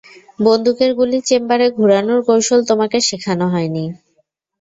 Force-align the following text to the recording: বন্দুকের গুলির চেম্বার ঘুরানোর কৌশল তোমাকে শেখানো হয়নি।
বন্দুকের 0.39 0.91
গুলির 0.99 1.23
চেম্বার 1.25 1.59
ঘুরানোর 1.77 2.19
কৌশল 2.27 2.59
তোমাকে 2.69 2.97
শেখানো 3.07 3.45
হয়নি। 3.53 3.85